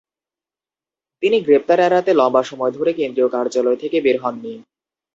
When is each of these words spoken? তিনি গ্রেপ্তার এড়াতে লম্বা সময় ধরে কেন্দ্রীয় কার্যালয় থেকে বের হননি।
তিনি 1.23 1.37
গ্রেপ্তার 1.41 1.79
এড়াতে 1.79 2.11
লম্বা 2.13 2.41
সময় 2.43 2.71
ধরে 2.71 2.91
কেন্দ্রীয় 2.93 3.29
কার্যালয় 3.29 3.77
থেকে 3.77 3.97
বের 4.01 4.17
হননি। 4.23 4.53